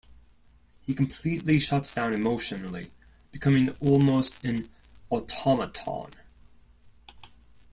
[0.81, 2.89] He completely shuts down emotionally,
[3.31, 4.67] becoming almost an
[5.11, 6.09] automaton.